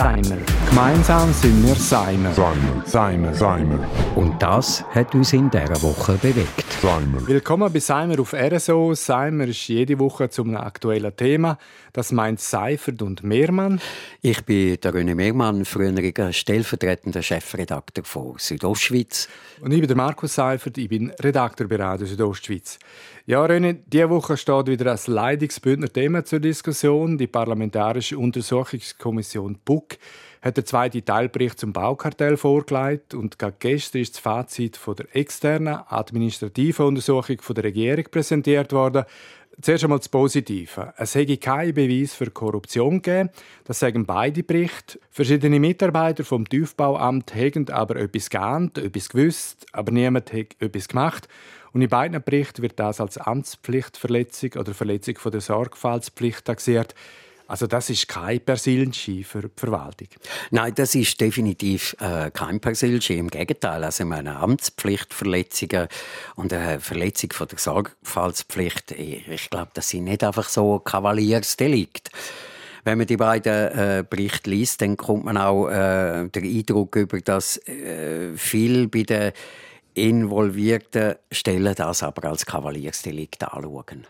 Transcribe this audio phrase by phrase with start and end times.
[0.00, 0.38] Seimer.
[0.70, 2.32] Gemeinsam sind wir Seimer.
[2.32, 2.86] Seimer.
[2.86, 3.34] Seimer.
[3.34, 3.86] Seimer.
[4.16, 6.64] Und das hat uns in dieser Woche bewegt.
[6.80, 7.26] Seimer.
[7.26, 8.94] Willkommen bei Seimer auf RSO.
[8.94, 11.58] Seimer ist jede Woche zum aktuellen Thema.
[11.92, 13.78] Das meint Seifert und Mehrmann.
[14.22, 19.28] Ich bin der René Megmann, früheriger stellvertretender Chefredakteur von Südostschweiz.
[19.60, 20.78] Und ich bin der Markus Seifert.
[20.78, 22.78] Ich bin Redakteur bei Radio Südostschweiz.
[23.26, 27.18] Ja, René, diese Woche steht wieder ein Leidungsbündner Thema zur Diskussion.
[27.18, 29.58] Die Parlamentarische Untersuchungskommission
[29.90, 29.98] BUK
[30.42, 35.80] hat der zweite Teilbericht zum Baukartell vorgelegt und gestern ist das Fazit von der externen
[35.86, 39.04] administrativen Untersuchung von der Regierung präsentiert worden.
[39.60, 40.94] Zuerst einmal das Positive.
[40.96, 43.28] Es hätte keinen Beweis für Korruption gegeben.
[43.64, 44.98] Das sagen beide Berichte.
[45.10, 51.28] Verschiedene Mitarbeiter vom Tiefbauamt haben aber etwas geahnt, etwas gewusst, aber niemand hat etwas gemacht.
[51.72, 56.94] Und in beiden Berichten wird das als Amtspflichtverletzung oder Verletzung von der Sorgfaltspflicht taxiert.
[57.50, 60.06] Also das ist kein Persilschi für die Verwaltung.
[60.52, 63.18] Nein, das ist definitiv äh, kein Persilschi.
[63.18, 65.88] Im Gegenteil, also meine Amtspflichtverletzungen
[66.36, 72.10] und eine Verletzung von der Sorgfaltspflicht, ich, ich glaube, das sind nicht einfach so Kavaliersdelikt.
[72.84, 77.20] Wenn man die beiden äh, Berichte liest, dann kommt man auch äh, den Eindruck über,
[77.20, 79.32] dass äh, viel bei den
[79.94, 84.06] involvierten Stellen das aber als Kavaliersdelikt anschauen.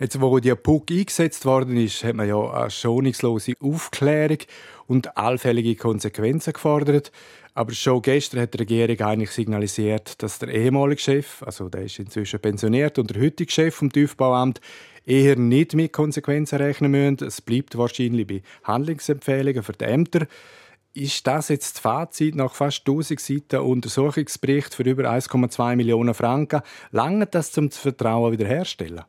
[0.00, 4.38] Jetzt, wo die PUC eingesetzt worden ist, hat man ja eine schonungslose Aufklärung
[4.86, 7.12] und allfällige Konsequenzen gefordert.
[7.52, 11.98] Aber schon gestern hat die Regierung eigentlich signalisiert, dass der ehemalige Chef, also der ist
[11.98, 14.62] inzwischen pensioniert und der heutige Chef vom Tiefbauamt,
[15.04, 17.26] eher nicht mit Konsequenzen rechnen müssen.
[17.26, 20.26] Es bleibt wahrscheinlich bei Handlungsempfehlungen für die Ämter.
[20.94, 26.62] Ist das jetzt das Fazit nach fast 1000 Seiten Untersuchungsbericht für über 1,2 Millionen Franken?
[26.90, 29.04] Lange das zum Vertrauen wiederherstellen?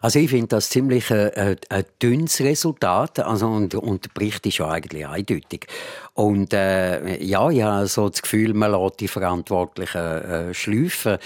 [0.00, 3.20] Also ich finde das ziemlich ein, ein, ein dünnes Resultat.
[3.20, 5.66] Also und, und der Bericht ist ja eigentlich eindeutig.
[6.14, 11.18] Und äh, ja, ich habe so das Gefühl, man lässt die Verantwortlichen äh, schleifen.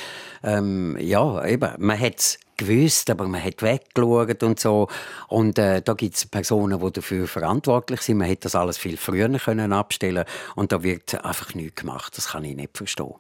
[0.43, 4.89] Ähm, ja, eben, man hat es gewusst, aber man hat weggeschaut und so.
[5.29, 8.19] Und äh, da gibt es Personen, die dafür verantwortlich sind.
[8.19, 10.25] Man hätte das alles viel früher können abstellen
[10.55, 12.17] und da wird einfach nichts gemacht.
[12.17, 13.15] Das kann ich nicht verstehen.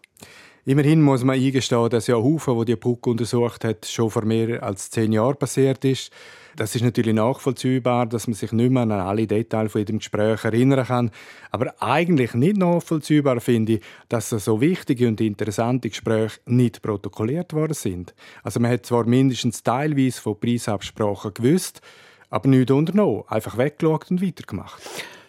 [0.66, 4.62] Immerhin muss man eingestehen, dass ja Haufen, wo die Puck untersucht hat, schon vor mehr
[4.62, 6.10] als zehn Jahren passiert ist.
[6.56, 10.42] Das ist natürlich nachvollziehbar, dass man sich nicht mehr an alle Details von jedem Gespräch
[10.42, 11.10] erinnern kann.
[11.50, 17.74] Aber eigentlich nicht nachvollziehbar finde ich, dass so wichtige und interessante Gespräche nicht protokolliert worden
[17.74, 18.14] sind.
[18.42, 21.82] Also man hat zwar mindestens teilweise von Preisabsprachen gewusst,
[22.30, 24.80] aber nichts unternommen, einfach weggeschaut und weitergemacht.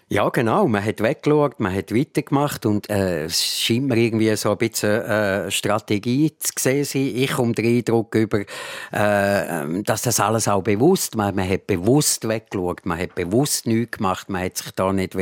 [0.08, 0.68] Ja, genau.
[0.68, 5.02] Man hat weggeschaut, man hat weitergemacht und äh, es scheint mir irgendwie so ein bisschen
[5.02, 7.12] äh, Strategie zu sehen sein.
[7.16, 12.28] Ich komme den Eindruck über, äh, dass das alles auch bewusst, man, man hat bewusst
[12.28, 15.18] weggeschaut, man hat bewusst nichts gemacht, man hat sich da nicht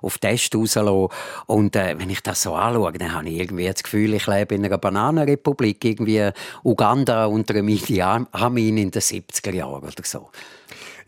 [0.00, 1.08] auf Test rauslassen
[1.46, 4.54] Und äh, wenn ich das so anschaue, dann habe ich irgendwie das Gefühl, ich lebe
[4.54, 6.30] in einer Bananenrepublik, irgendwie
[6.62, 10.30] Uganda unter einem Idi Amin in den 70er Jahren oder so.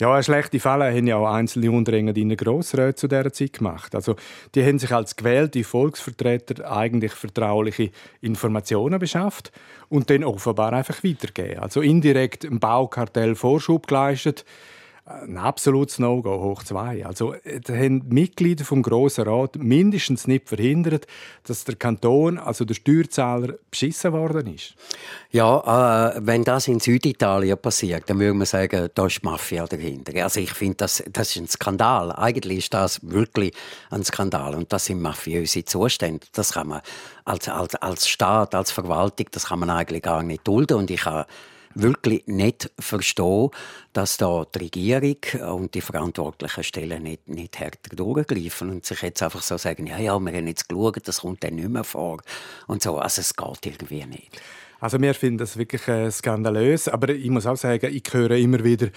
[0.02, 3.94] Ja, schlechte Fälle haben ja auch einzelne Unterengadiner Grossräte zu dieser Zeit gemacht.
[3.94, 4.16] Also,
[4.52, 9.52] die haben sich als gewählte Volksvertreter eigentlich vertrauliche Informationen beschafft
[9.88, 11.60] und dann offenbar einfach weitergegeben.
[11.60, 14.44] Also indirekt im Baukartell Vorschub geleistet
[15.04, 17.04] ein absolutes No-Go, hoch zwei.
[17.04, 21.06] Also, äh, da haben die Mitglieder vom Grossen Rat mindestens nicht verhindert,
[21.44, 24.74] dass der Kanton, also der Steuerzahler, beschissen worden ist.
[25.32, 30.22] Ja, äh, wenn das in Süditalien passiert, dann würde man sagen, da ist Mafia dahinter.
[30.22, 32.12] Also ich finde, das, das ist ein Skandal.
[32.12, 33.52] Eigentlich ist das wirklich
[33.90, 36.26] ein Skandal und das sind mafiöse Zustände.
[36.32, 36.80] Das kann man
[37.24, 41.04] als, als, als Staat, als Verwaltung, das kann man eigentlich gar nicht dulden und ich
[41.04, 41.26] habe
[41.74, 43.50] wirklich nicht verstehen,
[43.92, 45.16] dass da die Regierung
[45.54, 49.98] und die verantwortlichen Stellen nicht, nicht härter durchgreifen und sich jetzt einfach so sagen, ja,
[49.98, 52.22] ja, wir haben jetzt geschaut, das kommt dann nicht mehr vor
[52.66, 52.98] und so.
[52.98, 54.40] Also es geht irgendwie nicht.
[54.82, 58.64] Also wir finden das wirklich äh, skandalös, aber ich muss auch sagen, ich höre immer
[58.64, 58.88] wieder,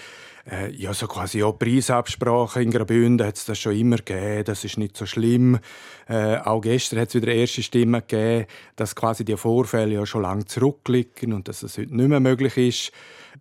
[0.50, 4.64] äh, ja so quasi ja Preisabsprachen in Graubünden hat es das schon immer gegeben, das
[4.64, 5.60] ist nicht so schlimm.
[6.08, 10.22] Äh, auch gestern hat es wieder erste Stimmen gegeben, dass quasi die Vorfälle ja schon
[10.22, 12.90] lange zurückliegen und dass es heute nicht mehr möglich ist.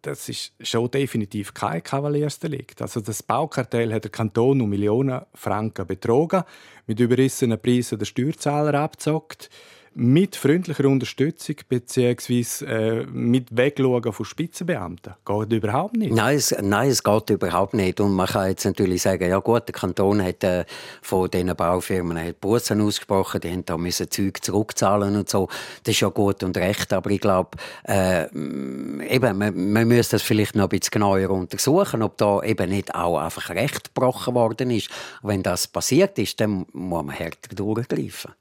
[0.04, 2.80] Das ist schon definitiv kein Kavaliersdelikt.
[2.80, 6.44] Also das Baukartell hat der Kanton um Millionen Franken betrogen,
[6.86, 9.50] mit überrissenen Preisen der Steuerzahler abzockt
[9.98, 12.66] mit freundlicher Unterstützung bzw.
[12.66, 15.14] Äh, mit Wegschauen von Spitzenbeamten.
[15.26, 16.14] Geht überhaupt nicht.
[16.14, 18.02] Nein es, nein, es geht überhaupt nicht.
[18.02, 20.66] Und man kann jetzt natürlich sagen, ja gut, der Kanton hat äh,
[21.02, 25.48] von diesen Baufirmen Bussen ausgesprochen, die haben müssen Zeug zurückzahlen und so.
[25.84, 27.58] Das ist ja gut und recht, aber ich glaube,
[27.88, 32.70] äh, eben, man, man müsste das vielleicht noch ein bisschen genauer untersuchen, ob da eben
[32.70, 34.90] nicht auch einfach Recht gebrochen worden ist.
[35.22, 38.34] Und wenn das passiert ist, dann muss man härter durchgreifen.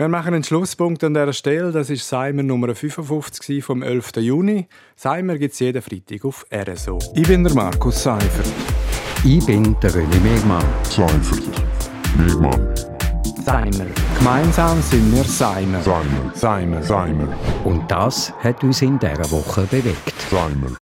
[0.00, 1.72] Wir machen einen Schlusspunkt an dieser Stelle.
[1.72, 4.12] Das ist Seimer Nummer 55 vom 11.
[4.16, 4.66] Juni.
[4.96, 6.98] Seimer gibt es jeden Freitag auf RSO.
[7.14, 8.50] Ich bin der Markus Seifert.
[9.26, 10.64] Ich bin der René Megmann.
[10.84, 11.42] Seifert.
[12.16, 12.74] Megmann.
[13.44, 13.90] Seimer.
[14.16, 15.82] Gemeinsam sind wir Seimer.
[15.82, 16.32] Seimer.
[16.32, 16.82] Seimer.
[16.82, 17.28] Seimer.
[17.64, 20.14] Und das hat uns in dieser Woche bewegt.
[20.30, 20.70] Seimer.